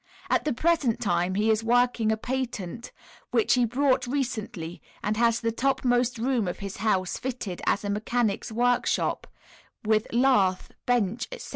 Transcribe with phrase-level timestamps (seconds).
[0.31, 2.91] At the present time he is working a patent
[3.29, 7.89] which he bought recently, and has the topmost room of his house fitted as a
[7.91, 9.27] mechanic's workshop,
[9.85, 11.49] with lathe, bench, etc.